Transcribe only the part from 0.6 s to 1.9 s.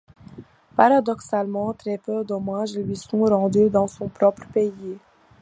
Paradoxalement,